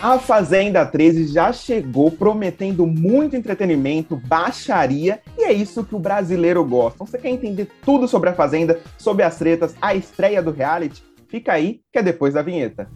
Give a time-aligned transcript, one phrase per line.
[0.00, 6.64] A Fazenda 13 já chegou prometendo muito entretenimento, baixaria, e é isso que o brasileiro
[6.64, 7.04] gosta.
[7.04, 11.02] Você quer entender tudo sobre a Fazenda, sobre as tretas, a estreia do reality?
[11.26, 12.88] Fica aí, que é depois da vinheta.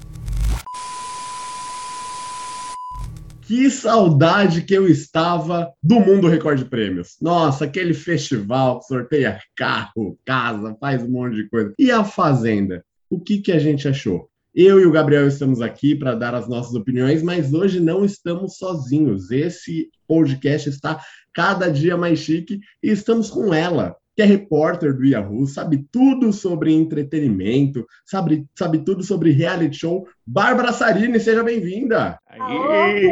[3.41, 7.17] Que saudade que eu estava do Mundo Record Prêmios.
[7.21, 11.75] Nossa, aquele festival que sorteia carro, casa, faz um monte de coisa.
[11.77, 12.85] E a Fazenda?
[13.11, 14.31] O que, que a gente achou?
[14.55, 18.59] Eu e o Gabriel estamos aqui para dar as nossas opiniões, mas hoje não estamos
[18.59, 19.31] sozinhos.
[19.31, 21.01] Esse podcast está
[21.33, 26.35] cada dia mais chique e estamos com ela, que é repórter do Yahoo, sabe tudo
[26.35, 30.07] sobre entretenimento, sabe, sabe tudo sobre reality show.
[30.27, 32.19] Bárbara Sarini, seja bem-vinda!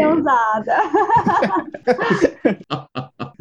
[0.09, 0.77] ousada!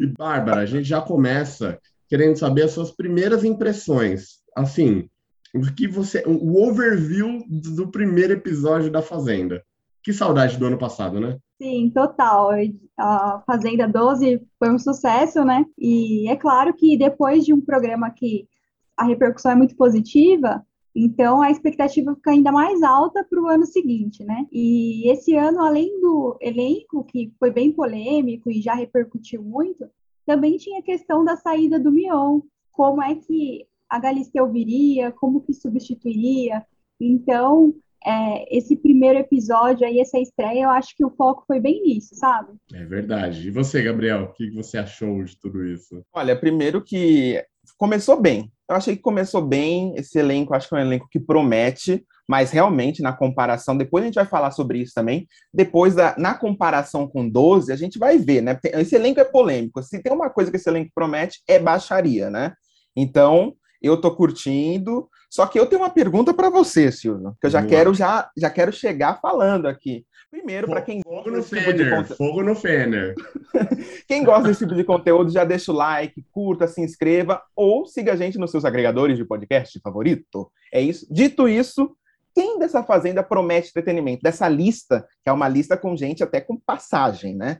[0.00, 1.78] e Bárbara, a gente já começa
[2.08, 4.40] querendo saber as suas primeiras impressões.
[4.56, 5.06] Assim,
[5.54, 9.64] o que você, o overview do primeiro episódio da Fazenda.
[10.02, 11.38] Que saudade do ano passado, né?
[11.60, 12.50] Sim, total.
[12.98, 15.66] A Fazenda 12 foi um sucesso, né?
[15.78, 18.48] E é claro que depois de um programa que
[18.96, 23.66] a repercussão é muito positiva, então a expectativa fica ainda mais alta para o ano
[23.66, 24.46] seguinte, né?
[24.50, 29.86] E esse ano, além do elenco, que foi bem polêmico e já repercutiu muito,
[30.24, 32.40] também tinha a questão da saída do Mion.
[32.72, 36.64] Como é que a Galisteu viria, como que substituiria.
[37.00, 37.74] Então,
[38.06, 42.14] é, esse primeiro episódio aí, essa estreia, eu acho que o foco foi bem nisso,
[42.14, 42.52] sabe?
[42.72, 43.48] É verdade.
[43.48, 46.02] E você, Gabriel, o que você achou de tudo isso?
[46.12, 47.42] Olha, primeiro que
[47.76, 48.50] começou bem.
[48.68, 49.92] Eu achei que começou bem.
[49.96, 54.06] Esse elenco, acho que é um elenco que promete, mas realmente, na comparação, depois a
[54.06, 55.26] gente vai falar sobre isso também.
[55.52, 58.58] Depois, da, na comparação com 12, a gente vai ver, né?
[58.64, 59.82] Esse elenco é polêmico.
[59.82, 62.54] Se tem uma coisa que esse elenco promete, é baixaria, né?
[62.96, 65.08] Então, eu tô curtindo.
[65.30, 68.50] Só que eu tenho uma pergunta para você, Silvio, que eu já quero já, já
[68.50, 70.04] quero chegar falando aqui.
[70.30, 72.14] Primeiro, para quem fogo no tipo Fener, conte...
[72.14, 73.14] fogo no Fener.
[74.06, 78.12] quem gosta desse tipo de conteúdo, já deixa o like, curta, se inscreva ou siga
[78.12, 80.50] a gente nos seus agregadores de podcast favorito.
[80.72, 81.06] É isso.
[81.10, 81.96] Dito isso,
[82.34, 84.22] quem dessa fazenda promete entretenimento?
[84.22, 87.58] Dessa lista, que é uma lista com gente até com passagem, né?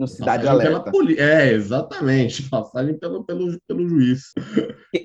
[0.00, 0.90] No Cidade Alerta.
[0.90, 1.18] Poli...
[1.18, 2.42] É, exatamente.
[2.48, 4.32] Passagem pelo, pelo, pelo juiz.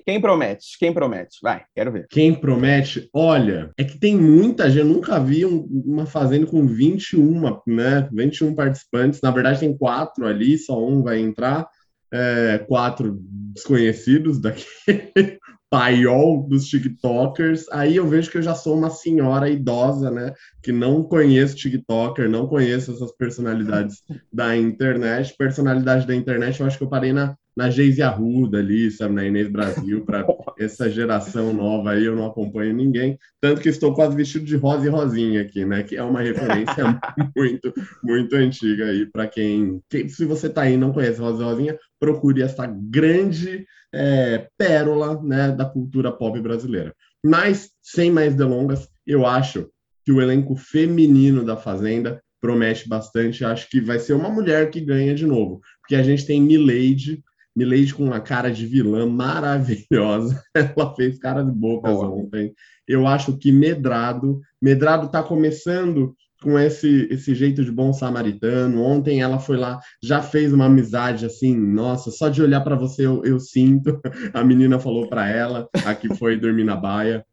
[0.05, 0.79] Quem promete?
[0.79, 1.37] Quem promete?
[1.43, 2.07] Vai, quero ver.
[2.09, 3.09] Quem promete?
[3.13, 4.79] Olha, é que tem muita gente.
[4.79, 8.07] Eu nunca vi um, uma fazenda com 21, né?
[8.11, 9.19] 21 participantes.
[9.21, 11.67] Na verdade, tem quatro ali, só um vai entrar.
[12.13, 13.19] É, quatro
[13.53, 15.39] desconhecidos daquele
[15.75, 20.33] paiol dos TikTokers, aí eu vejo que eu já sou uma senhora idosa, né?
[20.63, 25.35] Que não conheço TikToker, não conheço essas personalidades da internet.
[25.37, 29.25] Personalidade da internet, eu acho que eu parei na, na Geise Arruda ali, sabe, na
[29.25, 30.25] Inês Brasil, para
[30.59, 33.17] essa geração nova aí, eu não acompanho ninguém.
[33.39, 35.83] Tanto que estou quase vestido de rosa e rosinha aqui, né?
[35.83, 36.99] Que é uma referência
[37.35, 37.73] muito,
[38.03, 40.09] muito antiga aí, para quem, quem.
[40.09, 45.21] Se você tá aí e não conhece Rosa e Rosinha, procure essa grande é, pérola
[45.23, 46.93] né, da cultura pop brasileira.
[47.25, 49.69] Mas, sem mais delongas, eu acho
[50.03, 53.43] que o elenco feminino da Fazenda promete bastante.
[53.43, 57.23] Acho que vai ser uma mulher que ganha de novo, porque a gente tem Milady,
[57.55, 60.43] Milady com uma cara de vilã maravilhosa.
[60.53, 62.53] Ela fez cara de bocas ontem.
[62.87, 68.81] Eu acho que Medrado, Medrado está começando com esse, esse jeito de bom samaritano.
[68.83, 73.05] Ontem ela foi lá, já fez uma amizade assim, nossa, só de olhar para você
[73.05, 73.99] eu, eu, sinto.
[74.33, 77.25] A menina falou para ela, aqui foi dormir na baia.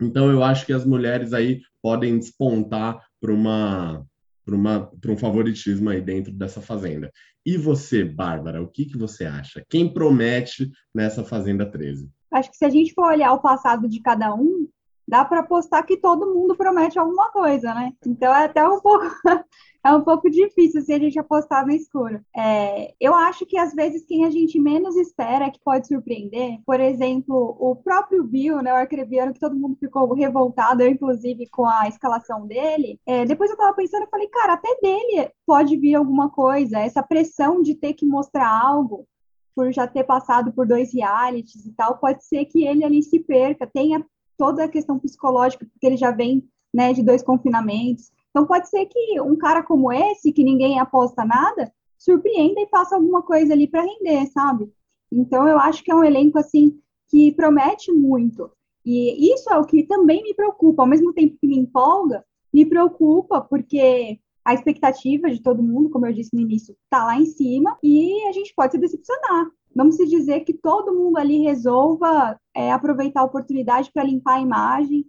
[0.00, 4.04] Então eu acho que as mulheres aí podem despontar para uma
[4.46, 7.10] para um favoritismo aí dentro dessa fazenda.
[7.44, 9.64] E você, Bárbara, o que, que você acha?
[9.68, 12.08] Quem promete nessa Fazenda 13?
[12.32, 14.68] Acho que se a gente for olhar o passado de cada um,
[15.06, 17.92] dá para apostar que todo mundo promete alguma coisa, né?
[18.06, 19.04] Então é até um pouco
[19.84, 22.20] é um pouco difícil se a gente apostar no escuro.
[22.36, 26.80] É, eu acho que às vezes quem a gente menos espera que pode surpreender, por
[26.80, 31.66] exemplo, o próprio Bill, né, o arcrebiano, que todo mundo ficou revoltado, eu, inclusive, com
[31.66, 32.98] a escalação dele.
[33.06, 37.02] É, depois eu tava pensando, eu falei, cara, até dele pode vir alguma coisa, essa
[37.02, 39.06] pressão de ter que mostrar algo
[39.54, 43.20] por já ter passado por dois realities e tal, pode ser que ele ali se
[43.20, 44.04] perca, tenha
[44.36, 48.10] toda a questão psicológica, porque ele já vem né, de dois confinamentos.
[48.30, 52.94] Então, pode ser que um cara como esse, que ninguém aposta nada, surpreenda e faça
[52.94, 54.70] alguma coisa ali para render, sabe?
[55.10, 56.78] Então, eu acho que é um elenco, assim,
[57.08, 58.50] que promete muito.
[58.84, 60.82] E isso é o que também me preocupa.
[60.82, 66.06] Ao mesmo tempo que me empolga, me preocupa, porque a expectativa de todo mundo, como
[66.06, 69.50] eu disse no início, está lá em cima e a gente pode se decepcionar.
[69.76, 74.40] Vamos se dizer que todo mundo ali resolva é, aproveitar a oportunidade para limpar a
[74.40, 75.04] imagem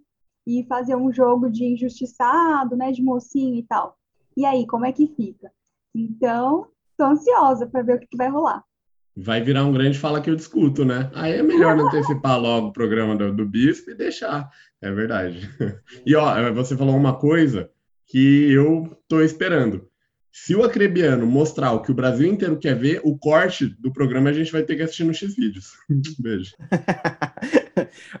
[0.46, 3.96] e fazer um jogo de injustiçado, né, de mocinho e tal.
[4.36, 5.50] E aí, como é que fica?
[5.94, 6.66] Então,
[6.98, 8.62] tô ansiosa para ver o que, que vai rolar.
[9.16, 11.10] Vai virar um grande fala que eu discuto, né?
[11.14, 14.50] Aí é melhor não antecipar logo o programa do, do Bispo e deixar.
[14.82, 15.48] É verdade.
[16.04, 17.70] E ó, você falou uma coisa
[18.06, 19.87] que eu tô esperando.
[20.44, 24.30] Se o Acrebiano mostrar o que o Brasil inteiro quer ver, o corte do programa
[24.30, 25.72] a gente vai ter que assistir no X-Vídeos.
[26.18, 26.54] Beijo.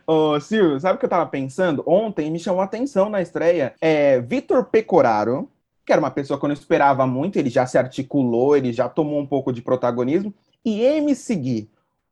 [0.06, 1.82] Ô, Silvio, sabe o que eu tava pensando?
[1.86, 3.74] Ontem me chamou a atenção na estreia.
[3.80, 5.50] É, Vitor Pecoraro,
[5.86, 8.88] que era uma pessoa que eu não esperava muito, ele já se articulou, ele já
[8.88, 10.34] tomou um pouco de protagonismo.
[10.64, 11.70] E MC Gui,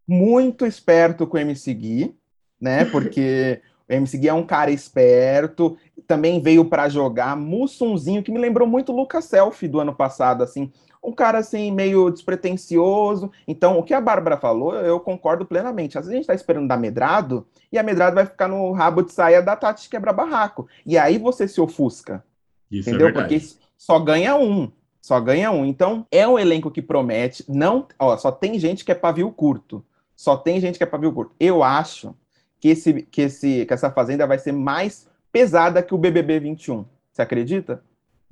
[0.09, 2.17] muito esperto com MC Gui,
[2.61, 2.85] né?
[2.91, 7.37] Porque o MC Gui é um cara esperto, também veio para jogar.
[7.37, 10.73] Mussunzinho, que me lembrou muito o Lucas Selfie do ano passado, assim.
[11.03, 13.31] Um cara, assim, meio despretensioso.
[13.47, 15.97] Então, o que a Bárbara falou, eu concordo plenamente.
[15.97, 19.03] Às vezes a gente tá esperando dar medrado, e a medrado vai ficar no rabo
[19.03, 20.67] de saia da Tati quebra-barraco.
[20.85, 22.25] E aí você se ofusca.
[22.71, 23.09] Isso é entendeu?
[23.09, 23.41] É Porque
[23.77, 24.71] só ganha um.
[25.01, 25.65] Só ganha um.
[25.65, 27.45] Então, é um elenco que promete.
[27.49, 29.85] Não, ó, só tem gente que é pavio curto.
[30.17, 31.33] Só tem gente que é pavio curto.
[31.39, 32.17] Eu acho
[32.61, 36.85] que, esse, que, esse, que essa fazenda vai ser mais pesada que o BBB 21.
[37.13, 37.83] Você acredita?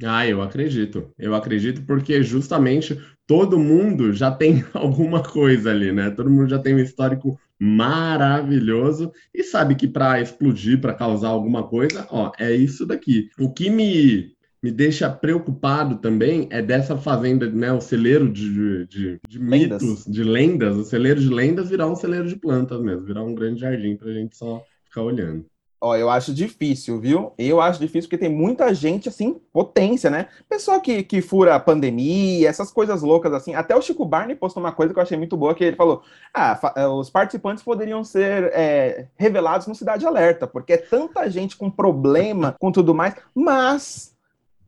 [0.02, 1.10] Ah, eu acredito.
[1.18, 6.10] Eu acredito porque justamente todo mundo já tem alguma coisa ali, né?
[6.10, 11.62] Todo mundo já tem um histórico maravilhoso e sabe que para explodir, para causar alguma
[11.62, 13.30] coisa, ó, é isso daqui.
[13.38, 14.33] O que me
[14.64, 20.24] me deixa preocupado também é dessa fazenda, né, o celeiro de, de, de mitos, de
[20.24, 23.94] lendas, o celeiro de lendas virar um celeiro de plantas mesmo, virar um grande jardim
[23.94, 25.44] para a gente só ficar olhando.
[25.82, 27.34] Ó, eu acho difícil, viu?
[27.36, 30.28] Eu acho difícil porque tem muita gente, assim, potência, né?
[30.48, 33.54] Pessoa que, que fura a pandemia, essas coisas loucas, assim.
[33.54, 36.02] Até o Chico Barney postou uma coisa que eu achei muito boa, que ele falou,
[36.32, 41.54] ah, eh, os participantes poderiam ser é, revelados no Cidade Alerta, porque é tanta gente
[41.54, 44.13] com problema, com tudo mais, mas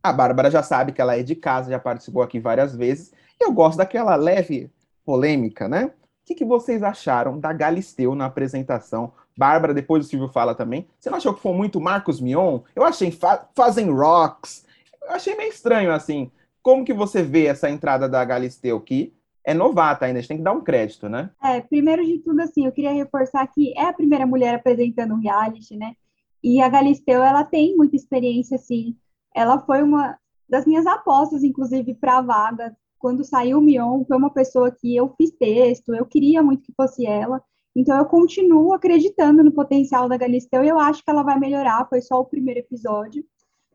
[0.09, 3.13] a Bárbara já sabe que ela é de casa, já participou aqui várias vezes.
[3.41, 4.71] E eu gosto daquela leve
[5.05, 5.87] polêmica, né?
[5.87, 5.91] O
[6.27, 9.13] que, que vocês acharam da Galisteu na apresentação?
[9.37, 10.89] Bárbara, depois o Silvio fala também.
[10.99, 12.61] Você não achou que foi muito Marcos Mion?
[12.75, 14.65] Eu achei fa fazem rocks.
[15.03, 16.31] Eu achei meio estranho, assim.
[16.63, 19.13] Como que você vê essa entrada da Galisteu, que
[19.45, 21.31] é novata ainda, a gente tem que dar um crédito, né?
[21.41, 25.21] É, primeiro de tudo, assim, eu queria reforçar que é a primeira mulher apresentando um
[25.21, 25.95] reality, né?
[26.43, 28.97] E a Galisteu, ela tem muita experiência, assim,
[29.37, 30.19] ela foi uma
[30.49, 32.75] das minhas apostas, inclusive, para a vaga.
[32.99, 36.73] Quando saiu o Mion, foi uma pessoa que eu fiz texto, eu queria muito que
[36.75, 37.43] fosse ela.
[37.77, 41.87] Então, eu continuo acreditando no potencial da Galisteu e eu acho que ela vai melhorar.
[41.91, 43.23] Foi só o primeiro episódio.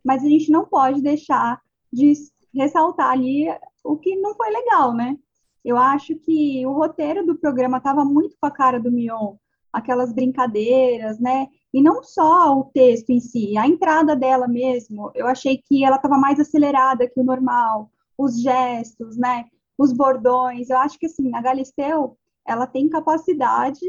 [0.04, 1.62] Mas a gente não pode deixar
[1.94, 2.12] de
[2.56, 3.46] ressaltar ali
[3.84, 5.16] o que não foi legal, né?
[5.64, 9.36] Eu acho que o roteiro do programa estava muito com a cara do Mion,
[9.72, 11.48] aquelas brincadeiras, né?
[11.74, 15.96] E não só o texto em si, a entrada dela mesmo, eu achei que ela
[15.96, 19.46] estava mais acelerada que o normal, os gestos, né?
[19.78, 20.70] Os bordões.
[20.70, 23.80] Eu acho que assim, a Galisteu, ela tem capacidade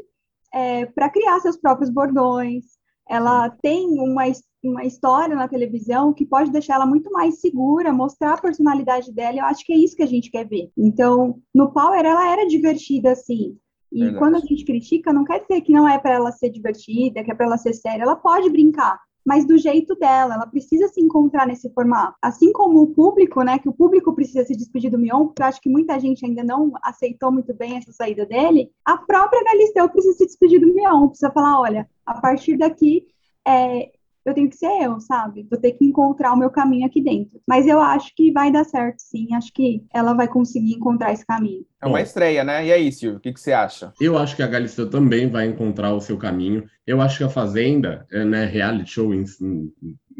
[0.52, 2.64] é, para criar seus próprios bordões.
[3.08, 4.23] Ela tem uma,
[4.62, 9.38] uma história na televisão que pode deixar ela muito mais segura, mostrar a personalidade dela.
[9.38, 10.70] Eu acho que é isso que a gente quer ver.
[10.76, 13.58] Então, no Power, ela era divertida, assim.
[13.92, 14.18] E Verdade.
[14.18, 17.30] quando a gente critica, não quer dizer que não é para ela ser divertida, que
[17.30, 18.02] é para ela ser séria.
[18.02, 20.34] Ela pode brincar, mas do jeito dela.
[20.34, 22.16] Ela precisa se encontrar nesse formato.
[22.22, 23.58] Assim como o público, né?
[23.58, 26.42] Que o público precisa se despedir do Mion, porque eu acho que muita gente ainda
[26.42, 28.70] não aceitou muito bem essa saída dele.
[28.84, 33.06] A própria Galisteu precisa se despedir do Mion, precisa falar: olha, a partir daqui.
[33.46, 33.90] É,
[34.25, 35.47] eu tenho que ser eu, sabe?
[35.50, 37.41] Vou ter que encontrar o meu caminho aqui dentro.
[37.47, 39.35] Mas eu acho que vai dar certo, sim.
[39.35, 41.64] Acho que ela vai conseguir encontrar esse caminho.
[41.81, 42.64] É uma estreia, né?
[42.67, 43.93] E aí, Silvio, o que, que você acha?
[44.00, 46.64] Eu acho que a Galisteu também vai encontrar o seu caminho.
[46.87, 49.25] Eu acho que a Fazenda, é, né, reality show em,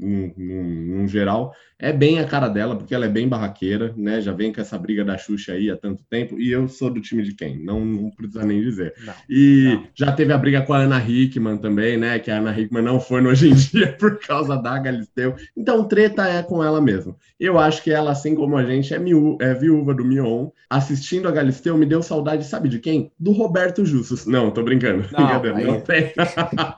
[0.01, 4.21] em, geral, é bem a cara dela, porque ela é bem barraqueira, né?
[4.21, 7.01] Já vem com essa briga da Xuxa aí há tanto tempo, e eu sou do
[7.01, 7.59] time de quem?
[7.59, 8.95] Não, não precisa nem dizer.
[9.05, 9.87] Não, e não.
[9.95, 12.19] já teve a briga com a Ana Hickman também, né?
[12.19, 15.35] Que a Ana Hickman não foi no Hoje em Dia por causa da Galisteu.
[15.57, 17.17] Então, treta é com ela mesmo.
[17.41, 20.49] Eu acho que ela, assim como a gente, é, miú é viúva do Mion.
[20.71, 23.11] Assistindo a Galisteu, me deu saudade, sabe de quem?
[23.19, 24.27] Do Roberto Justus.
[24.27, 25.05] Não, tô brincando.
[25.11, 26.13] Não, não tem.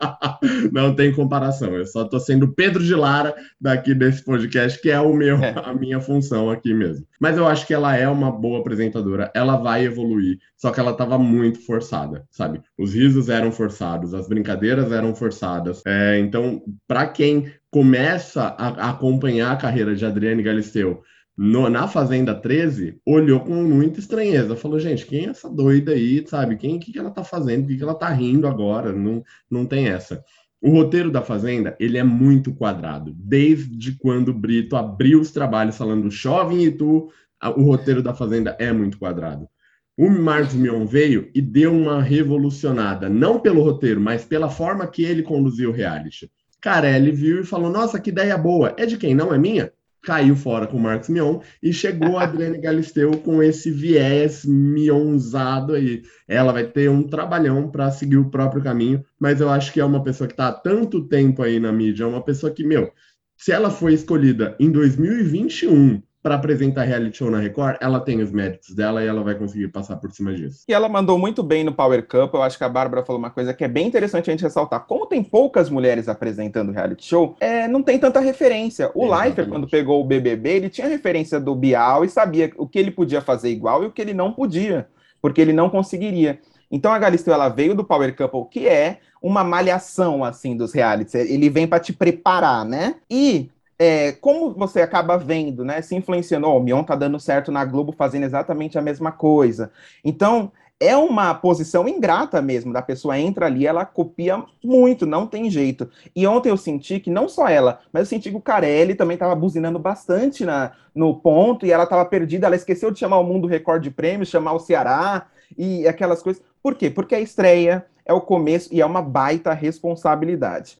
[0.73, 1.75] não tem comparação.
[1.77, 5.55] Eu só tô sendo Pedro de Lara daqui desse podcast, que é, o meu, é.
[5.63, 7.07] a minha função aqui mesmo.
[7.21, 10.93] Mas eu acho que ela é uma boa apresentadora, ela vai evoluir, só que ela
[10.93, 12.63] estava muito forçada, sabe?
[12.79, 15.83] Os risos eram forçados, as brincadeiras eram forçadas.
[15.87, 21.03] É, então, para quem começa a, a, acompanhar a carreira de Adriane Galisteu
[21.37, 24.57] no, na Fazenda 13, olhou com muita estranheza.
[24.57, 26.57] Falou, gente, quem é essa doida aí, sabe?
[26.57, 27.65] Quem que, que ela tá fazendo?
[27.65, 28.93] O que, que ela tá rindo agora?
[28.93, 30.25] Não, não tem essa.
[30.65, 33.15] O roteiro da Fazenda, ele é muito quadrado.
[33.15, 37.11] Desde quando o Brito abriu os trabalhos falando chove em Itu,
[37.55, 39.47] o roteiro da Fazenda é muito quadrado.
[39.95, 45.05] O Marcos Mion veio e deu uma revolucionada, não pelo roteiro, mas pela forma que
[45.05, 46.33] ele conduziu o reality.
[46.63, 48.75] Carelli viu e falou: Nossa, que ideia boa!
[48.79, 49.15] É de quem?
[49.15, 49.71] Não é minha?
[50.05, 55.73] Caiu fora com o Marcos Mion e chegou a Adriane Galisteu com esse viés mionzado
[55.73, 56.03] aí.
[56.29, 59.85] Ela vai ter um trabalhão para seguir o próprio caminho, mas eu acho que é
[59.85, 62.93] uma pessoa que está há tanto tempo aí na mídia, é uma pessoa que, meu,
[63.37, 68.33] se ela foi escolhida em 2021 para apresentar reality show na Record, ela tem os
[68.33, 70.65] méritos dela e ela vai conseguir passar por cima disso.
[70.67, 72.33] E ela mandou muito bem no Power Cup.
[72.33, 74.87] Eu acho que a Bárbara falou uma coisa que é bem interessante a gente ressaltar.
[74.87, 78.91] Como tem poucas mulheres apresentando reality show, é, não tem tanta referência.
[78.95, 82.79] O Leifert, quando pegou o BBB, ele tinha referência do Bial e sabia o que
[82.79, 84.89] ele podia fazer igual e o que ele não podia,
[85.21, 86.41] porque ele não conseguiria.
[86.71, 91.15] Então a Galisteu ela veio do Power Couple, que é uma malhação assim dos realities.
[91.15, 92.95] Ele vem para te preparar, né?
[93.11, 97.51] E é, como você acaba vendo, né, se influenciando, oh, o Mion tá dando certo
[97.51, 99.71] na Globo fazendo exatamente a mesma coisa.
[100.05, 105.49] Então, é uma posição ingrata mesmo, da pessoa entra ali, ela copia muito, não tem
[105.49, 105.89] jeito.
[106.15, 109.15] E ontem eu senti que não só ela, mas eu senti que o Carelli também
[109.15, 113.25] estava buzinando bastante na, no ponto, e ela estava perdida, ela esqueceu de chamar o
[113.25, 115.27] Mundo Recorde de Prêmios, chamar o Ceará,
[115.57, 116.43] e aquelas coisas.
[116.63, 116.91] Por quê?
[116.91, 120.79] Porque a estreia, é o começo, e é uma baita responsabilidade.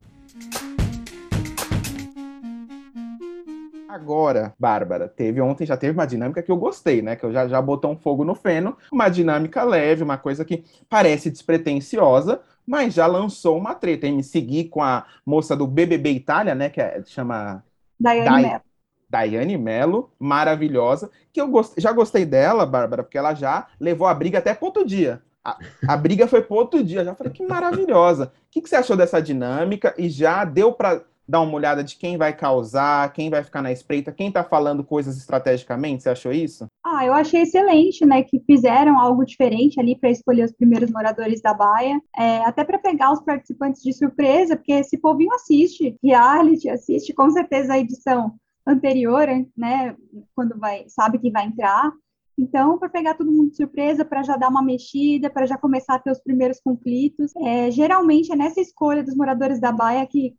[3.95, 7.15] Agora, Bárbara, teve ontem, já teve uma dinâmica que eu gostei, né?
[7.15, 10.65] Que eu já, já botou um fogo no feno, uma dinâmica leve, uma coisa que
[10.89, 14.09] parece despretensiosa, mas já lançou uma treta.
[14.09, 16.71] Em me seguir com a moça do BBB Itália, né?
[16.71, 17.63] Que é, chama.
[18.01, 18.61] Daiane Mello.
[19.09, 21.75] Daiane Mello, maravilhosa, que eu gost...
[21.79, 25.23] já gostei dela, Bárbara, porque ela já levou a briga até para outro dia.
[25.45, 27.05] A, a briga foi para outro dia.
[27.05, 28.25] Já falei que maravilhosa.
[28.25, 29.95] O que, que você achou dessa dinâmica?
[29.97, 33.73] E já deu para dar uma olhada de quem vai causar, quem vai ficar na
[33.73, 36.03] espreita, quem está falando coisas estrategicamente?
[36.03, 36.67] Você achou isso?
[36.85, 38.23] Ah, eu achei excelente, né?
[38.23, 42.79] Que fizeram algo diferente ali para escolher os primeiros moradores da Baia, é, até para
[42.79, 48.35] pegar os participantes de surpresa, porque esse povinho assiste reality, assiste com certeza a edição
[48.67, 49.27] anterior,
[49.57, 49.97] né?
[50.35, 51.93] Quando vai, sabe que vai entrar.
[52.37, 55.95] Então, para pegar todo mundo de surpresa, para já dar uma mexida, para já começar
[55.95, 57.35] a ter os primeiros conflitos.
[57.37, 60.35] É, geralmente é nessa escolha dos moradores da Baia que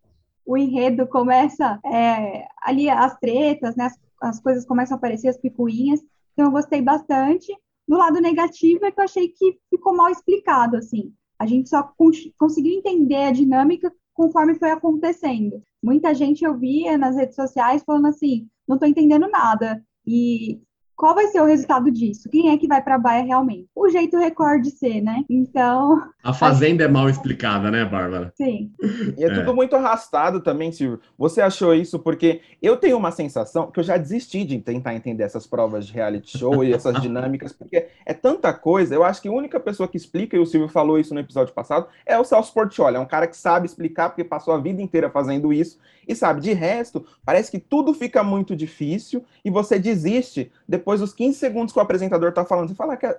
[0.46, 5.38] o enredo começa é, ali as tretas, né, as, as, coisas começam a aparecer, as
[5.38, 6.02] picuinhas.
[6.34, 7.52] Então eu gostei bastante.
[7.88, 11.14] Do lado negativo é que eu achei que ficou mal explicado, assim.
[11.40, 11.92] A gente só
[12.38, 15.62] conseguiu entender a dinâmica conforme foi acontecendo.
[15.84, 19.84] Muita gente eu via nas redes sociais falando assim, não estou entendendo nada.
[20.06, 20.62] E
[20.96, 22.30] qual vai ser o resultado disso?
[22.30, 23.68] Quem é que vai para a baia realmente?
[23.75, 25.24] O jeito recorde ser, né?
[25.30, 26.10] Então.
[26.24, 28.34] A fazenda é mal explicada, né, Bárbara?
[28.36, 28.72] Sim.
[29.18, 31.00] E é, é, tudo muito arrastado também, Silvio.
[31.18, 35.24] Você achou isso porque eu tenho uma sensação que eu já desisti de tentar entender
[35.24, 38.96] essas provas de reality show e essas dinâmicas, porque é tanta coisa.
[38.96, 41.54] Eu acho que a única pessoa que explica, e o Silvio falou isso no episódio
[41.54, 42.96] passado, é o Celso Portioli.
[42.96, 45.78] É um cara que sabe explicar, porque passou a vida inteira fazendo isso.
[46.08, 51.13] E sabe, de resto, parece que tudo fica muito difícil e você desiste depois dos
[51.13, 52.70] 15 segundos que o apresentador está falando.
[52.70, 53.18] Você fala, ah,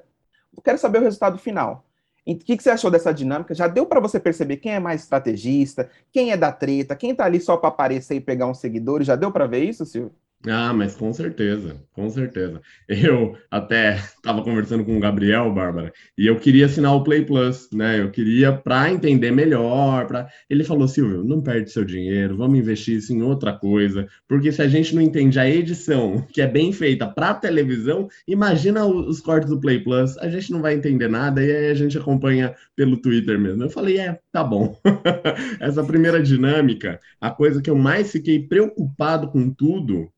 [0.56, 1.84] eu quero saber o resultado final.
[2.26, 3.54] O que, que, você achou dessa dinâmica?
[3.54, 7.24] Já deu para você perceber quem é mais estrategista, quem é da treta, quem está
[7.24, 9.06] ali só para aparecer e pegar uns seguidores?
[9.06, 10.12] Já deu para ver isso, Silvio?
[10.44, 12.60] Ah, mas com certeza, com certeza.
[12.88, 17.68] Eu até estava conversando com o Gabriel, Bárbara, e eu queria assinar o Play Plus,
[17.72, 18.00] né?
[18.00, 20.06] Eu queria para entender melhor.
[20.06, 20.28] Pra...
[20.48, 24.62] Ele falou, Silvio, não perde seu dinheiro, vamos investir isso em outra coisa, porque se
[24.62, 29.50] a gente não entende a edição, que é bem feita para televisão, imagina os cortes
[29.50, 32.98] do Play Plus, a gente não vai entender nada e aí a gente acompanha pelo
[32.98, 33.64] Twitter mesmo.
[33.64, 34.78] Eu falei, é, tá bom.
[35.58, 40.08] Essa primeira dinâmica, a coisa que eu mais fiquei preocupado com tudo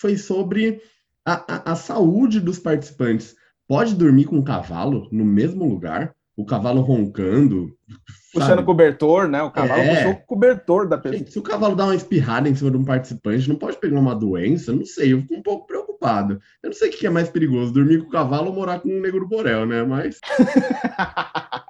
[0.00, 0.80] foi sobre
[1.24, 3.36] a, a, a saúde dos participantes.
[3.68, 6.14] Pode dormir com um cavalo no mesmo lugar?
[6.36, 7.70] O cavalo roncando,
[8.32, 9.42] puxando cobertor, né?
[9.42, 9.94] O cavalo é.
[9.94, 11.18] puxou o cobertor da pessoa.
[11.18, 14.00] Gente, se o cavalo dá uma espirrada em cima de um participante, não pode pegar
[14.00, 14.72] uma doença?
[14.72, 16.40] Não sei, eu fico um pouco preocupado.
[16.62, 18.88] Eu não sei o que é mais perigoso, dormir com o cavalo ou morar com
[18.88, 19.82] um negro borel, né?
[19.82, 20.18] Mas.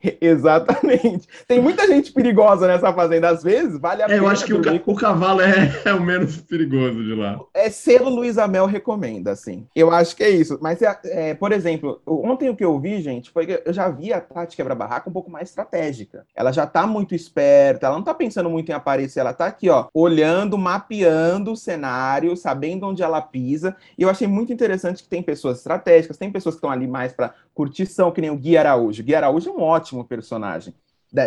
[0.20, 1.28] Exatamente.
[1.46, 4.22] Tem muita gente perigosa nessa fazenda, às vezes, vale a é, pena.
[4.22, 7.38] Eu acho que o, ca o, cavalo é, é, o menos perigoso de lá.
[7.54, 9.66] É selo Luiz Amel recomenda, assim.
[9.74, 10.58] Eu acho que é isso.
[10.60, 13.88] Mas, é, é, por exemplo, ontem o que eu vi, gente, foi que eu já
[13.88, 16.24] vi a Tati Quebra-Barraca um pouco mais estratégica.
[16.34, 19.68] Ela já tá muito esperta, ela não tá pensando muito em aparecer, ela tá aqui,
[19.68, 23.76] ó, olhando, mapeando o cenário, sabendo onde ela pisa.
[23.96, 27.12] E eu achei muito interessante que tem pessoas estratégicas, tem pessoas que estão ali mais
[27.12, 29.02] para curtição, que nem o Gui Araújo.
[29.02, 30.72] O Gui Araújo é um ótimo personagem.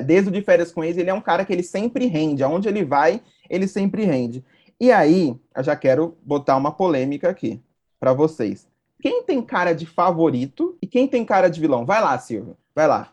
[0.06, 2.42] Desde o de férias com ex, ele é um cara que ele sempre rende.
[2.42, 3.20] Aonde ele vai,
[3.50, 4.42] ele sempre rende.
[4.80, 7.60] E aí, eu já quero botar uma polêmica aqui
[8.00, 8.66] para vocês.
[9.02, 11.86] Quem tem cara de favorito e quem tem cara de vilão?
[11.86, 12.56] Vai lá, Silvio.
[12.74, 13.12] Vai lá.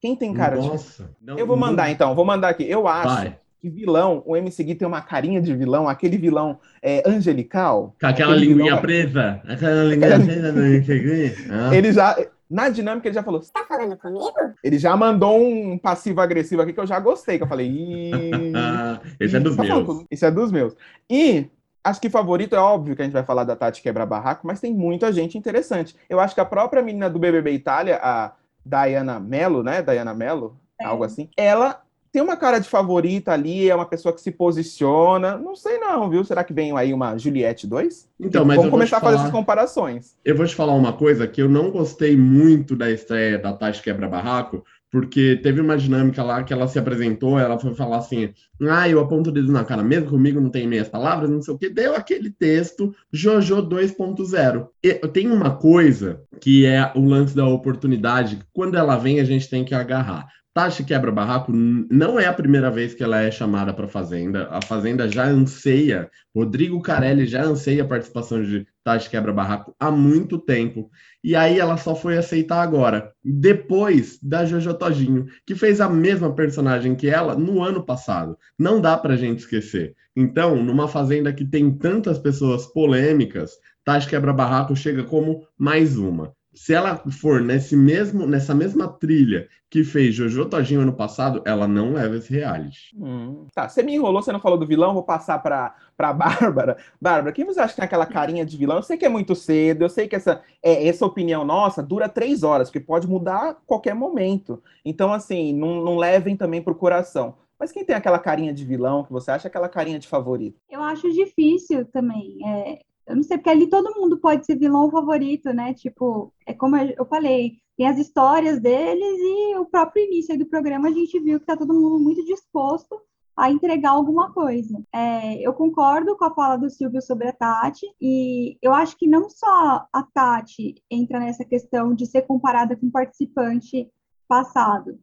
[0.00, 1.10] Quem tem cara Nossa, de.
[1.20, 1.90] Não, eu vou mandar não...
[1.90, 2.62] então, vou mandar aqui.
[2.70, 3.36] Eu acho Vai.
[3.60, 7.96] que vilão, o MC Gui tem uma carinha de vilão, aquele vilão é, angelical.
[8.00, 8.80] Com aquela linguinha vilão...
[8.80, 9.40] presa.
[9.44, 11.34] Aquela linguinha presa do MC Gui.
[11.50, 11.74] Ah.
[11.74, 12.16] Ele já.
[12.50, 14.32] Na dinâmica, ele já falou: Você tá falando comigo?
[14.64, 17.68] Ele já mandou um passivo-agressivo aqui que eu já gostei, que eu falei.
[17.68, 18.10] Ih,
[19.20, 20.04] Esse é dos tá meus.
[20.10, 20.74] Esse é dos meus.
[21.08, 21.48] E
[21.82, 24.74] Acho que favorito é óbvio que a gente vai falar da Tati quebra-barraco, mas tem
[24.74, 25.96] muita gente interessante.
[26.10, 28.32] Eu acho que a própria menina do BBB Itália, a
[28.64, 29.80] Diana Mello, né?
[29.80, 30.84] Diana Mello, é.
[30.84, 31.30] algo assim.
[31.34, 35.36] Ela tem uma cara de favorita ali, é uma pessoa que se posiciona.
[35.36, 36.24] Não sei não, viu?
[36.24, 38.08] Será que vem aí uma Juliette 2?
[38.18, 39.28] Então, mas Vamos começar a fazer falar...
[39.28, 40.16] essas comparações.
[40.24, 43.82] Eu vou te falar uma coisa que eu não gostei muito da estreia da Tati
[43.82, 48.30] Quebra-Barraco, porque teve uma dinâmica lá que ela se apresentou, ela foi falar assim,
[48.68, 51.54] ah, eu aponto o dedo na cara mesmo, comigo não tem meias palavras, não sei
[51.54, 54.66] o que, deu aquele texto Jojo 2.0.
[55.12, 59.48] Tem uma coisa que é o lance da oportunidade, que quando ela vem a gente
[59.48, 60.26] tem que agarrar.
[60.52, 64.48] Tati Quebra Barraco não é a primeira vez que ela é chamada para a Fazenda.
[64.50, 69.92] A Fazenda já anseia, Rodrigo Carelli já anseia a participação de Tati Quebra Barraco há
[69.92, 70.90] muito tempo.
[71.22, 76.34] E aí ela só foi aceitar agora, depois da Jojo Todinho, que fez a mesma
[76.34, 78.36] personagem que ela no ano passado.
[78.58, 79.94] Não dá pra gente esquecer.
[80.16, 83.52] Então, numa Fazenda que tem tantas pessoas polêmicas,
[83.84, 89.48] Tati Quebra Barraco chega como mais uma se ela for nesse mesmo, nessa mesma trilha
[89.68, 92.90] que fez Jojo Todinho ano passado, ela não leva esse reality.
[92.96, 96.76] Hum, tá, você me enrolou, você não falou do vilão, vou passar para para Bárbara.
[97.00, 98.78] Bárbara, quem você acha que tem aquela carinha de vilão?
[98.78, 102.08] Eu sei que é muito cedo, eu sei que essa, é, essa opinião nossa dura
[102.08, 104.62] três horas, porque pode mudar a qualquer momento.
[104.84, 107.36] Então, assim, não, não levem também pro coração.
[107.60, 110.58] Mas quem tem aquela carinha de vilão que você acha aquela carinha de favorito?
[110.70, 112.38] Eu acho difícil também.
[112.42, 112.80] É,
[113.10, 115.74] eu não sei, porque ali todo mundo pode ser vilão favorito, né?
[115.74, 120.88] Tipo, é como eu falei, tem as histórias deles e o próprio início do programa
[120.88, 123.00] a gente viu que tá todo mundo muito disposto
[123.36, 124.80] a entregar alguma coisa.
[124.94, 129.06] É, eu concordo com a fala do Silvio sobre a Tati, e eu acho que
[129.06, 133.90] não só a Tati entra nessa questão de ser comparada com participante
[134.28, 134.98] passado.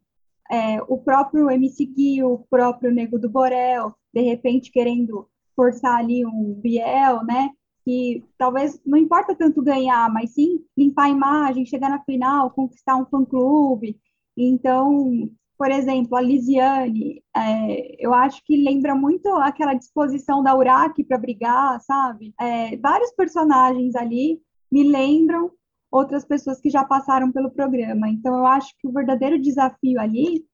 [0.49, 6.25] É, o próprio MC Gui, o próprio Nego do Borel, de repente querendo forçar ali
[6.25, 7.49] um Biel, né?
[7.87, 12.97] Que talvez não importa tanto ganhar, mas sim limpar a imagem, chegar na final, conquistar
[12.97, 13.97] um fã-clube.
[14.35, 21.01] Então, por exemplo, a Lisiane, é, eu acho que lembra muito aquela disposição da Uraki
[21.01, 22.33] para brigar, sabe?
[22.37, 25.49] É, vários personagens ali me lembram
[25.89, 28.09] outras pessoas que já passaram pelo programa.
[28.09, 30.45] Então, eu acho que o verdadeiro desafio ali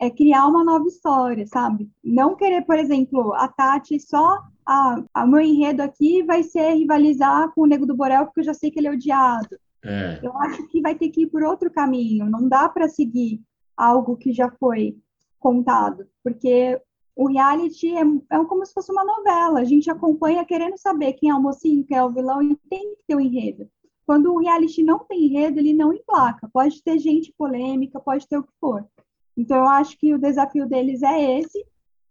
[0.00, 1.90] é criar uma nova história, sabe?
[2.04, 4.38] Não querer, por exemplo, a Tati só
[4.70, 8.44] ah, o meu enredo aqui vai ser rivalizar com o Nego do Borel, porque eu
[8.44, 9.58] já sei que ele é odiado.
[9.82, 10.20] É.
[10.22, 12.28] Eu acho que vai ter que ir por outro caminho.
[12.28, 13.40] Não dá para seguir
[13.74, 14.94] algo que já foi
[15.38, 16.78] contado, porque
[17.16, 19.60] o reality é, é, como se fosse uma novela.
[19.60, 22.94] A gente acompanha querendo saber quem é o mocinho, quem é o vilão, e tem
[22.94, 23.66] que ter o um enredo.
[24.04, 26.48] Quando o reality não tem enredo, ele não emplaca.
[26.52, 28.86] Pode ter gente polêmica, pode ter o que for.
[29.34, 31.64] Então, eu acho que o desafio deles é esse,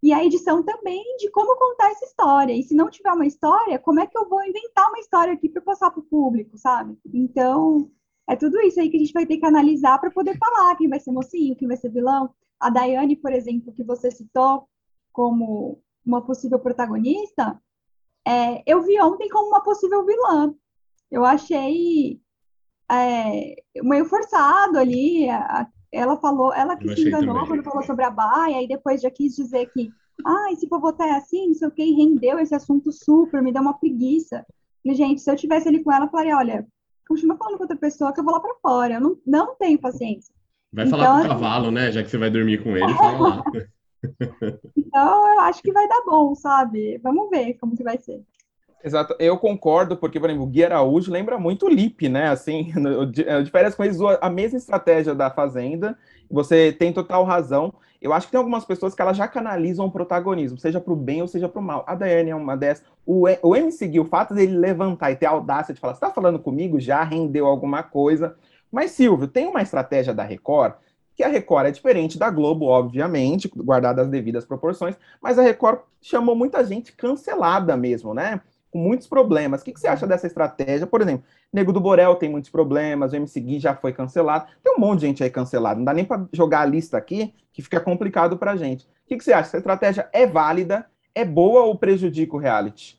[0.07, 2.53] e a edição também de como contar essa história.
[2.53, 5.49] E se não tiver uma história, como é que eu vou inventar uma história aqui
[5.49, 6.97] para passar para o público, sabe?
[7.13, 7.91] Então,
[8.25, 10.87] é tudo isso aí que a gente vai ter que analisar para poder falar quem
[10.87, 12.33] vai ser mocinho, quem vai ser vilão.
[12.57, 14.69] A Daiane, por exemplo, que você citou
[15.11, 17.61] como uma possível protagonista,
[18.25, 20.55] é, eu vi ontem como uma possível vilã.
[21.11, 22.21] Eu achei
[22.89, 27.47] é, meio forçado ali a, ela falou, ela que se enganou também.
[27.47, 29.89] quando falou sobre a baia, e depois já quis dizer que,
[30.25, 33.41] ah, se for votar é assim, não sei o que, e rendeu esse assunto super,
[33.41, 34.45] me deu uma preguiça.
[34.83, 36.67] E, gente, se eu tivesse ali com ela, eu falaria, olha,
[37.07, 39.79] continua falando com outra pessoa que eu vou lá para fora, eu não, não tenho
[39.79, 40.33] paciência.
[40.71, 41.91] Vai então, falar com o assim, cavalo, né?
[41.91, 43.43] Já que você vai dormir com ele, fala lá.
[44.75, 46.97] então, eu acho que vai dar bom, sabe?
[46.99, 48.21] Vamos ver como que vai ser.
[48.87, 52.29] Exato, eu concordo, porque, por exemplo, o Gui Araújo lembra muito o Lipe, né?
[52.29, 52.71] Assim,
[53.11, 55.97] de férias com eles, a mesma estratégia da Fazenda,
[56.31, 57.73] você tem total razão.
[58.01, 60.95] Eu acho que tem algumas pessoas que elas já canalizam o protagonismo, seja para o
[60.95, 61.83] bem ou seja para o mal.
[61.85, 62.85] A Daiane é uma dessas.
[63.05, 66.05] O, o MC Gui, o fato dele levantar e ter a audácia de falar, você
[66.05, 68.37] está falando comigo, já rendeu alguma coisa.
[68.71, 70.75] Mas, Silvio, tem uma estratégia da Record
[71.17, 75.79] que a Record é diferente da Globo, obviamente, guardada as devidas proporções, mas a Record
[75.99, 78.39] chamou muita gente cancelada mesmo, né?
[78.71, 79.61] Com muitos problemas.
[79.61, 80.85] O que, que você acha dessa estratégia?
[80.85, 84.47] Por exemplo, Nego do Borel tem muitos problemas, o MC Gui já foi cancelado.
[84.63, 85.79] Tem um monte de gente aí cancelado.
[85.79, 88.85] Não dá nem para jogar a lista aqui, que fica complicado para gente.
[88.85, 89.49] O que, que você acha?
[89.49, 90.85] Essa estratégia é válida?
[91.15, 92.97] É boa ou prejudica o reality?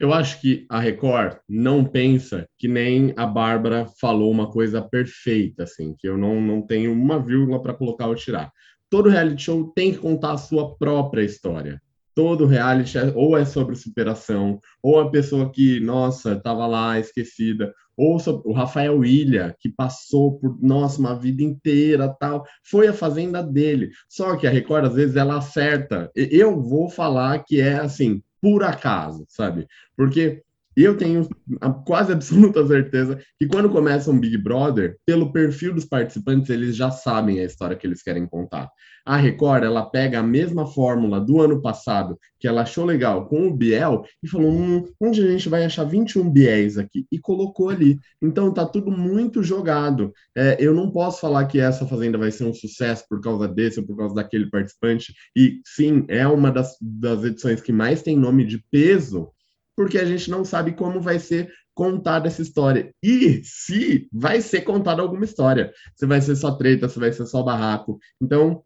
[0.00, 5.64] Eu acho que a Record não pensa que nem a Bárbara falou uma coisa perfeita,
[5.64, 8.52] assim, que eu não, não tenho uma vírgula para colocar ou tirar.
[8.88, 11.82] Todo reality show tem que contar a sua própria história.
[12.18, 17.72] Todo reality é, ou é sobre superação, ou a pessoa que, nossa, estava lá esquecida,
[17.96, 22.92] ou sobre, o Rafael Ilha, que passou por, nossa, uma vida inteira, tal, foi a
[22.92, 23.90] fazenda dele.
[24.08, 26.10] Só que a Record, às vezes, ela acerta.
[26.16, 29.68] Eu vou falar que é, assim, por acaso, sabe?
[29.96, 30.42] Porque
[30.84, 31.28] eu tenho
[31.60, 36.76] a quase absoluta certeza que quando começa um Big Brother, pelo perfil dos participantes, eles
[36.76, 38.68] já sabem a história que eles querem contar.
[39.08, 43.48] A Record, ela pega a mesma fórmula do ano passado, que ela achou legal, com
[43.48, 47.06] o Biel, e falou: hum, onde a gente vai achar 21 Biéis aqui?
[47.10, 47.98] E colocou ali.
[48.20, 50.12] Então tá tudo muito jogado.
[50.36, 53.80] É, eu não posso falar que essa Fazenda vai ser um sucesso por causa desse
[53.80, 55.14] ou por causa daquele participante.
[55.34, 59.30] E sim, é uma das, das edições que mais tem nome de peso
[59.78, 62.92] porque a gente não sabe como vai ser contada essa história.
[63.00, 65.72] E se vai ser contada alguma história.
[65.94, 67.96] Se vai ser só treta, se vai ser só barraco.
[68.20, 68.64] Então,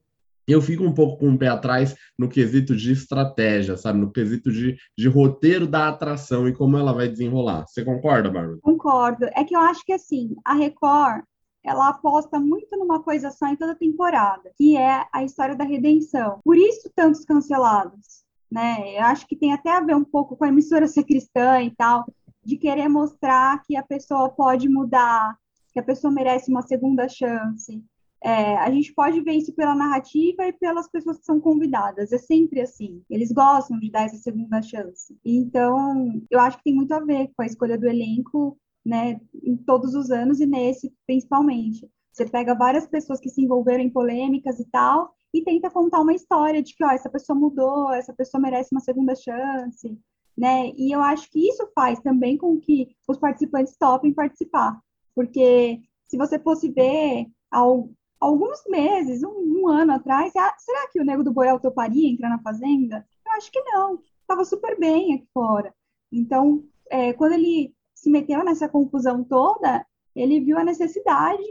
[0.49, 3.99] eu fico um pouco com o pé atrás no quesito de estratégia, sabe?
[3.99, 7.67] No quesito de, de roteiro da atração e como ela vai desenrolar.
[7.67, 8.57] Você concorda, Bárbara?
[8.63, 9.27] Concordo.
[9.35, 11.25] É que eu acho que, assim, a Record,
[11.63, 16.41] ela aposta muito numa coisa só em toda temporada, que é a história da redenção.
[16.43, 18.99] Por isso, tantos cancelados né?
[18.99, 21.71] Eu acho que tem até a ver um pouco com a emissora ser cristã e
[21.75, 22.05] tal,
[22.45, 25.35] de querer mostrar que a pessoa pode mudar,
[25.73, 27.83] que a pessoa merece uma segunda chance.
[28.23, 32.13] É, a gente pode ver isso pela narrativa e pelas pessoas que são convidadas.
[32.13, 33.03] É sempre assim.
[33.09, 35.19] Eles gostam de dar essa segunda chance.
[35.25, 39.57] Então, eu acho que tem muito a ver com a escolha do elenco, né, em
[39.57, 41.89] todos os anos e nesse principalmente.
[42.13, 46.15] Você pega várias pessoas que se envolveram em polêmicas e tal, e tenta contar uma
[46.15, 49.99] história de que, ó, essa pessoa mudou, essa pessoa merece uma segunda chance,
[50.37, 50.71] né?
[50.77, 54.79] E eu acho que isso faz também com que os participantes topem participar,
[55.15, 57.91] porque se você fosse ver ao,
[58.21, 62.29] alguns meses, um, um ano atrás, ah, será que o Nego do Borel toparia entrar
[62.29, 63.07] na Fazenda?
[63.27, 65.75] Eu acho que não, estava super bem aqui fora.
[66.11, 71.43] Então, é, quando ele se meteu nessa confusão toda, ele viu a necessidade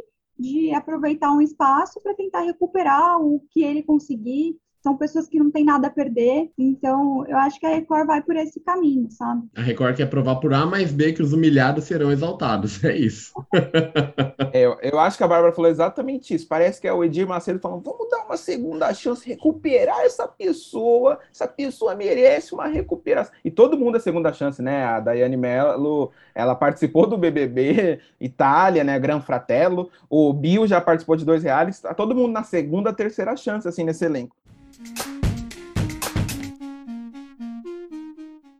[0.42, 4.56] de aproveitar um espaço para tentar recuperar o que ele conseguir.
[4.82, 8.20] São pessoas que não têm nada a perder, então eu acho que a Record vai
[8.20, 9.44] por esse caminho, sabe?
[9.56, 13.32] A Record quer provar por A mais B que os humilhados serão exaltados, é isso.
[14.82, 16.48] eu acho que a Bárbara falou exatamente isso.
[16.48, 21.20] Parece que é o Edir Macedo falando: vamos dar uma segunda chance, recuperar essa pessoa,
[21.32, 23.32] essa pessoa merece uma recuperação.
[23.46, 24.84] E todo mundo é segunda chance, né?
[24.84, 28.98] A Daiane Mello, ela participou do BBB Itália, né?
[28.98, 29.92] Gran Fratello.
[30.10, 31.80] O Bill já participou de dois reais.
[31.80, 34.36] Tá todo mundo na segunda, terceira chance, assim, nesse elenco.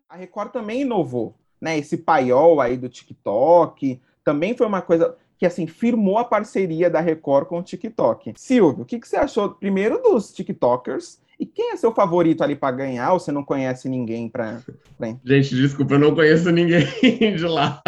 [0.08, 1.80] A Record também inovou, né?
[1.80, 7.00] Esse paiol aí do TikTok também foi uma coisa que assim firmou a parceria da
[7.00, 8.34] Record com o TikTok.
[8.36, 12.56] Silvio, o que, que você achou primeiro dos TikTokers e quem é seu favorito ali
[12.56, 13.12] para ganhar?
[13.12, 14.62] Ou você não conhece ninguém para.
[15.26, 16.86] Gente, desculpa, eu não conheço ninguém
[17.36, 17.82] de lá.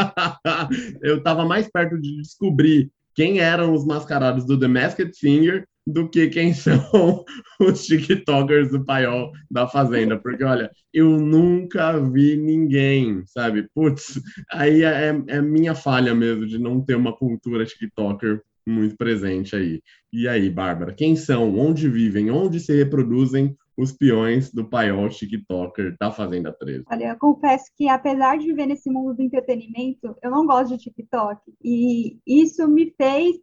[1.00, 6.10] eu estava mais perto de descobrir quem eram os mascarados do The Masked Singer do
[6.10, 7.24] que quem são
[7.60, 10.20] os TikTokers do paiol da Fazenda.
[10.20, 13.68] Porque, olha, eu nunca vi ninguém, sabe?
[13.74, 19.56] Putz, aí é, é minha falha mesmo de não ter uma cultura TikToker muito presente
[19.56, 19.82] aí.
[20.12, 21.58] E aí, Bárbara, quem são?
[21.58, 22.32] Onde vivem?
[22.32, 26.84] Onde se reproduzem os peões do paiol TikToker da Fazenda 13?
[26.90, 30.84] Olha, eu confesso que apesar de viver nesse mundo do entretenimento, eu não gosto de
[30.84, 31.42] TikTok.
[31.62, 33.36] E isso me fez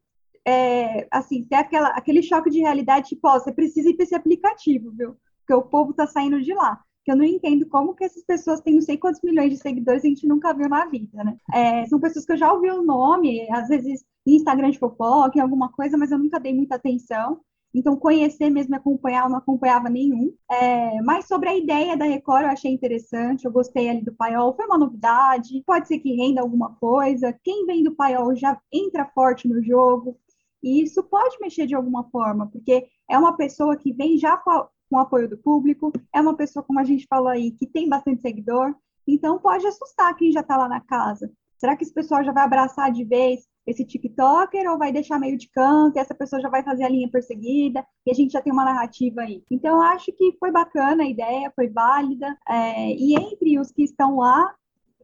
[0.46, 4.14] é, assim, ter aquela, aquele choque de realidade, tipo, ó, você precisa ir para esse
[4.14, 5.16] aplicativo, viu?
[5.40, 6.82] Porque o povo tá saindo de lá.
[7.04, 10.04] Que eu não entendo como que essas pessoas têm não sei quantos milhões de seguidores
[10.04, 11.36] e a gente nunca viu na vida, né?
[11.52, 15.40] É, são pessoas que eu já ouvi o nome, às vezes Instagram de fofoca, em
[15.40, 17.40] alguma coisa, mas eu nunca dei muita atenção.
[17.72, 20.34] Então, conhecer mesmo acompanhar, eu não acompanhava nenhum.
[20.50, 23.44] É, mas sobre a ideia da Record, eu achei interessante.
[23.44, 25.62] Eu gostei ali do paiol, foi uma novidade.
[25.64, 27.32] Pode ser que renda alguma coisa.
[27.44, 30.18] Quem vem do paiol já entra forte no jogo.
[30.62, 34.66] E isso pode mexer de alguma forma, porque é uma pessoa que vem já com,
[34.90, 37.88] com o apoio do público, é uma pessoa, como a gente falou aí, que tem
[37.88, 38.74] bastante seguidor.
[39.06, 41.30] Então, pode assustar quem já está lá na casa.
[41.58, 45.36] Será que esse pessoal já vai abraçar de vez esse TikToker ou vai deixar meio
[45.36, 48.40] de canto e essa pessoa já vai fazer a linha perseguida e a gente já
[48.40, 49.44] tem uma narrativa aí?
[49.50, 52.36] Então, eu acho que foi bacana a ideia, foi válida.
[52.48, 54.54] É, e entre os que estão lá,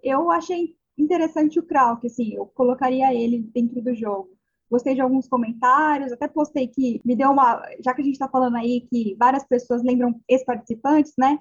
[0.02, 4.36] eu achei interessante o Krauk, assim, eu colocaria ele dentro do jogo.
[4.70, 7.62] Gostei de alguns comentários, até postei que me deu uma.
[7.85, 11.38] Já que a gente está falando aí que várias pessoas lembram ex-participantes, né?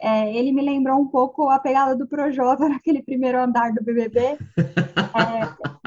[0.00, 4.20] É, ele me lembrou um pouco a pegada do Projota naquele primeiro andar do BBB,
[4.20, 4.38] é,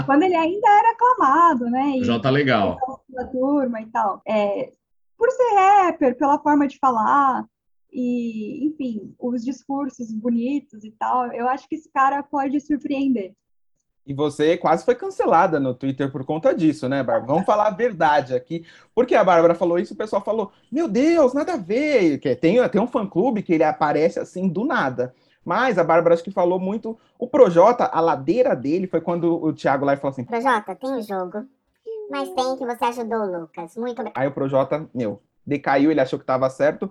[0.05, 1.97] quando ele ainda era aclamado, né?
[1.97, 2.77] E, Já tá legal.
[3.09, 4.21] Da turma e tal.
[4.25, 4.71] É,
[5.17, 7.45] por ser rapper, pela forma de falar,
[7.91, 13.33] e, enfim, os discursos bonitos e tal, eu acho que esse cara pode surpreender.
[14.07, 17.27] E você quase foi cancelada no Twitter por conta disso, né, Bárbara?
[17.27, 18.65] Vamos falar a verdade aqui.
[18.95, 22.17] Porque a Bárbara falou isso, o pessoal falou: Meu Deus, nada a ver.
[22.17, 25.13] Que tem, tem um fã-clube que ele aparece assim do nada.
[25.43, 26.97] Mas a Bárbara acho que falou muito.
[27.19, 30.95] O Projota, a ladeira dele foi quando o Thiago lá falou assim: Projota, tem o
[30.95, 31.45] um jogo,
[32.09, 33.75] mas tem que você ajudou o Lucas.
[33.75, 34.13] Muito obrigado.
[34.15, 36.89] Aí o Projota, meu, decaiu, ele achou que estava certo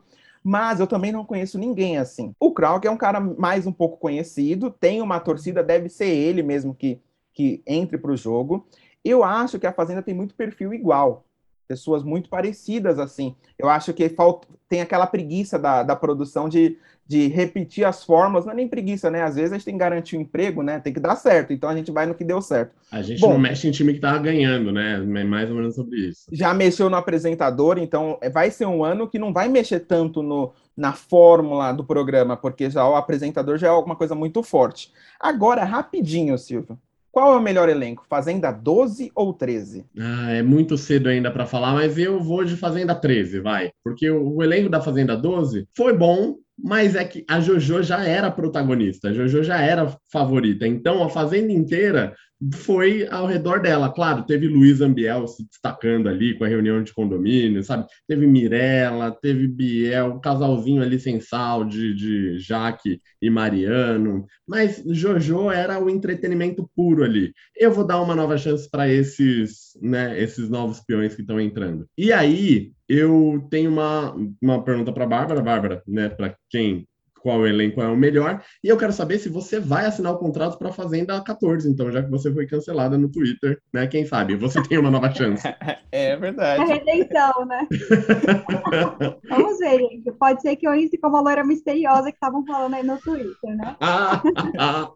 [0.48, 2.32] mas eu também não conheço ninguém assim.
[2.38, 6.40] O Krauk é um cara mais um pouco conhecido, tem uma torcida, deve ser ele
[6.40, 7.00] mesmo que
[7.36, 8.66] que entre para o jogo.
[9.04, 11.26] Eu acho que a Fazenda tem muito perfil igual,
[11.68, 13.36] pessoas muito parecidas assim.
[13.58, 18.46] Eu acho que falta, tem aquela preguiça da, da produção de, de repetir as fórmulas,
[18.46, 19.22] não é nem preguiça, né?
[19.22, 20.80] Às vezes a gente tem que garantir o um emprego, né?
[20.80, 22.74] Tem que dar certo, então a gente vai no que deu certo.
[22.90, 24.94] A gente Bom, não mexe em time que tava ganhando, né?
[24.94, 26.26] É mais ou menos sobre isso.
[26.32, 30.22] Já mexeu no apresentador, então é, vai ser um ano que não vai mexer tanto
[30.22, 34.90] no, na fórmula do programa, porque já o apresentador já é alguma coisa muito forte.
[35.20, 36.78] Agora, rapidinho, Silvio.
[37.16, 38.04] Qual é o melhor elenco?
[38.10, 39.86] Fazenda 12 ou 13?
[39.98, 43.70] Ah, é muito cedo ainda para falar, mas eu vou de Fazenda 13, vai.
[43.82, 48.30] Porque o, elenco da Fazenda 12 foi bom, mas é que a Jojo já era
[48.30, 50.66] protagonista, a Jojo já era favorita.
[50.66, 52.14] Então a Fazenda inteira
[52.54, 53.92] foi ao redor dela.
[53.92, 57.86] Claro, teve Luiz Ambiel se destacando ali com a reunião de condomínio, sabe?
[58.06, 64.26] Teve Mirella, teve Biel, um casalzinho ali sem sal de, de Jaque e Mariano.
[64.46, 67.32] Mas Jojo era o entretenimento puro ali.
[67.56, 71.88] Eu vou dar uma nova chance para esses, né, esses novos peões que estão entrando.
[71.96, 76.86] E aí, eu tenho uma, uma pergunta para Bárbara, Bárbara, né, para quem
[77.26, 78.40] qual elenco é o melhor.
[78.62, 81.90] E eu quero saber se você vai assinar o contrato para a Fazenda 14, então,
[81.90, 83.84] já que você foi cancelada no Twitter, né?
[83.88, 84.36] Quem sabe?
[84.36, 85.42] Você tem uma nova chance.
[85.92, 86.60] É verdade.
[86.60, 87.66] A redenção, né?
[89.30, 90.12] Vamos ver, gente.
[90.12, 93.56] Pode ser que eu entre como a loira misteriosa que estavam falando aí no Twitter,
[93.56, 93.76] né?
[93.80, 94.22] Ah,
[94.58, 94.90] ah,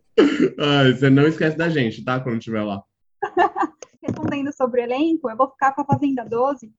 [0.59, 2.21] ah, você não esquece da gente, tá?
[2.21, 2.83] Quando estiver lá.
[4.03, 6.71] Respondendo sobre o elenco, eu vou ficar com a Fazenda 12,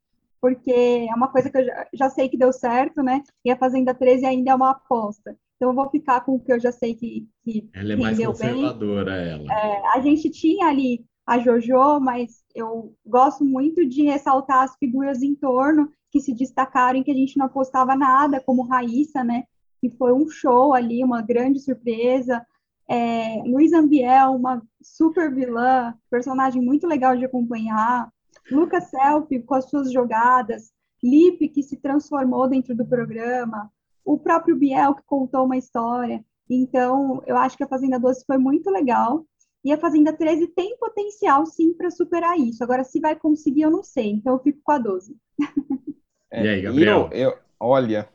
[0.41, 3.21] porque é uma coisa que eu já, já, sei que deu certo, né?
[3.45, 5.37] E a Fazenda 13 ainda é uma aposta.
[5.55, 8.17] Então eu vou ficar com o que eu já sei que, que ela é mais
[8.17, 9.29] conservadora, bem.
[9.29, 9.53] ela.
[9.53, 15.21] É, a gente tinha ali a JoJo, mas eu gosto muito de ressaltar as figuras
[15.21, 19.43] em torno que se destacaram, que a gente não apostava nada, como Raíssa, né?
[19.79, 22.45] Que foi um show ali, uma grande surpresa.
[22.89, 28.11] É, Luiz Ambiel, uma super vilã, personagem muito legal de acompanhar.
[28.51, 30.71] Lucas Selfie com as suas jogadas,
[31.03, 33.71] Lipe que se transformou dentro do programa,
[34.05, 36.23] o próprio Biel que contou uma história.
[36.49, 39.25] Então, eu acho que a Fazenda 12 foi muito legal.
[39.63, 42.63] E a Fazenda 13 tem potencial, sim, para superar isso.
[42.63, 44.11] Agora, se vai conseguir, eu não sei.
[44.11, 45.15] Então, eu fico com a 12.
[46.31, 47.09] É, e aí, Gabriel?
[47.11, 48.07] Eu, eu, olha,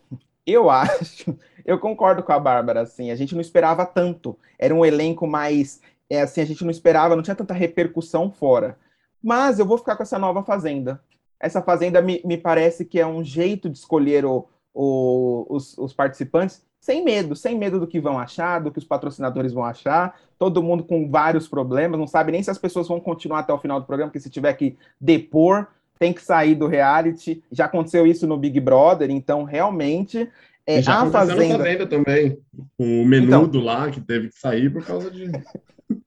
[0.47, 4.39] eu acho, eu concordo com a Bárbara, assim, a gente não esperava tanto.
[4.59, 8.79] Era um elenco mais, é, assim, a gente não esperava, não tinha tanta repercussão fora.
[9.27, 11.01] Mas eu vou ficar com essa nova fazenda.
[11.41, 15.93] Essa fazenda me, me parece que é um jeito de escolher o, o, os, os
[15.93, 20.17] participantes sem medo, sem medo do que vão achar, do que os patrocinadores vão achar.
[20.39, 23.59] Todo mundo com vários problemas, não sabe nem se as pessoas vão continuar até o
[23.59, 25.67] final do programa, porque se tiver que depor,
[25.99, 27.43] tem que sair do reality.
[27.51, 30.31] Já aconteceu isso no Big Brother, então realmente
[30.65, 31.59] é, já a fazenda...
[31.59, 32.39] fazenda também.
[32.79, 33.65] O menudo então...
[33.65, 35.33] lá que teve que sair por causa de.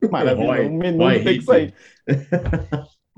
[0.10, 1.74] Maravilha, o menudo tem que sair.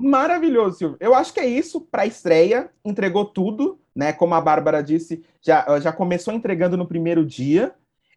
[0.02, 0.96] Maravilhoso, Silvio.
[0.98, 2.70] Eu acho que é isso para a estreia.
[2.84, 4.12] Entregou tudo, né?
[4.12, 7.72] Como a Bárbara disse, já, já começou entregando no primeiro dia.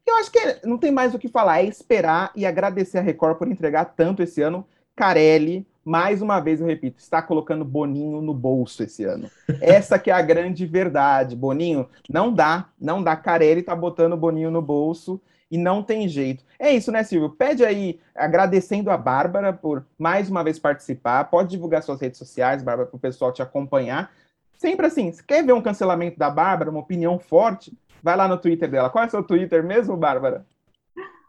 [0.06, 3.38] Eu acho que não tem mais o que falar, é esperar e agradecer a Record
[3.38, 4.66] por entregar tanto esse ano.
[4.96, 9.30] Carelli, mais uma vez eu repito, está colocando Boninho no bolso esse ano.
[9.62, 11.36] Essa que é a grande verdade.
[11.36, 13.16] Boninho, não dá, não dá.
[13.16, 15.22] Carelli tá botando Boninho no bolso
[15.56, 16.44] e não tem jeito.
[16.60, 17.30] É isso, né, Silvio?
[17.30, 21.24] Pede aí, agradecendo a Bárbara por mais uma vez participar.
[21.30, 24.12] Pode divulgar suas redes sociais, Bárbara, para o pessoal te acompanhar.
[24.58, 27.72] Sempre assim, se quer ver um cancelamento da Bárbara, uma opinião forte,
[28.04, 28.90] vai lá no Twitter dela.
[28.90, 30.46] Qual é o seu Twitter mesmo, Bárbara?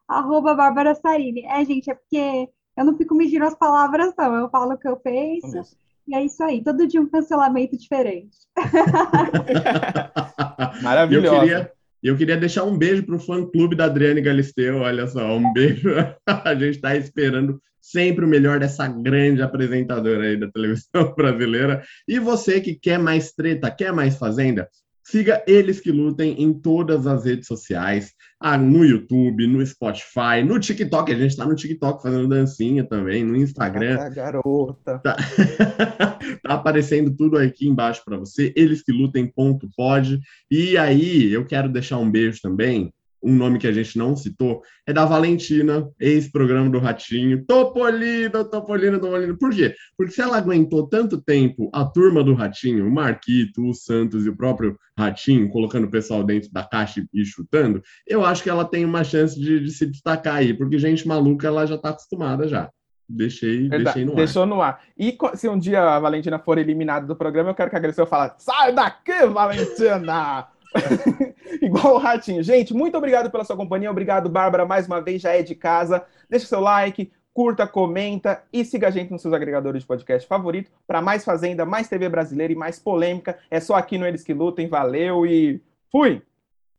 [0.09, 1.45] Arroba Bárbara Sarini.
[1.45, 4.35] É, gente, é porque eu não fico medindo as palavras, não.
[4.35, 5.63] Eu falo o que eu penso.
[6.09, 6.65] E é isso aí.
[6.65, 8.39] Todo dia um cancelamento diferente.
[10.83, 11.27] Maravilhoso.
[11.27, 11.76] Eu queria,
[12.07, 14.77] E eu queria deixar um beijo para o fã-clube da Adriane Galisteu.
[14.77, 15.91] Olha só, um beijo.
[16.25, 21.83] A gente está esperando sempre o melhor dessa grande apresentadora aí da televisão brasileira.
[22.07, 24.69] E você que quer mais treta, quer mais fazenda,
[25.03, 30.61] Siga Eles Que Lutem em todas as redes sociais, ah, no YouTube, no Spotify, no
[30.61, 31.11] TikTok.
[31.11, 33.99] A gente está no TikTok fazendo dancinha também, no Instagram.
[34.01, 34.99] Ah, garota.
[34.99, 35.17] Tá...
[36.43, 38.53] tá aparecendo tudo aqui embaixo para você.
[38.55, 40.21] Eles Que Lutem, ponto, pode.
[40.51, 42.93] E aí, eu quero deixar um beijo também
[43.27, 47.45] um nome que a gente não citou, é da Valentina, ex-programa do Ratinho.
[47.45, 49.37] Topolino, Topolino, Topolino.
[49.37, 49.75] Por quê?
[49.97, 54.29] Porque se ela aguentou tanto tempo a turma do Ratinho, o Marquito, o Santos e
[54.29, 58.65] o próprio Ratinho, colocando o pessoal dentro da caixa e chutando, eu acho que ela
[58.65, 62.47] tem uma chance de, de se destacar aí, porque gente maluca ela já está acostumada
[62.47, 62.71] já.
[63.09, 64.17] Deixei, deixei no ar.
[64.17, 64.83] Deixou no ar.
[64.99, 68.07] E se um dia a Valentina for eliminada do programa, eu quero que a Greceu
[68.07, 70.49] fale: sai daqui, Valentina!
[71.63, 72.43] Igual o ratinho.
[72.43, 73.91] Gente, muito obrigado pela sua companhia.
[73.91, 76.05] Obrigado, Bárbara, mais uma vez, já é de casa.
[76.29, 80.71] Deixa seu like, curta, comenta e siga a gente nos seus agregadores de podcast favorito
[80.87, 83.39] para mais Fazenda, mais TV brasileira e mais polêmica.
[83.51, 84.69] É só aqui no Eles que Lutem.
[84.69, 86.23] Valeu e fui!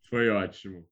[0.10, 0.84] Foi ótimo.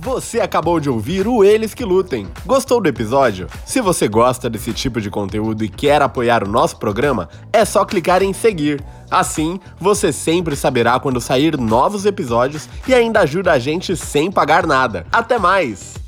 [0.00, 2.28] Você acabou de ouvir o Eles que Lutem.
[2.46, 3.48] Gostou do episódio?
[3.66, 7.84] Se você gosta desse tipo de conteúdo e quer apoiar o nosso programa, é só
[7.84, 8.82] clicar em seguir.
[9.10, 14.66] Assim, você sempre saberá quando sair novos episódios e ainda ajuda a gente sem pagar
[14.66, 15.06] nada.
[15.12, 16.07] Até mais!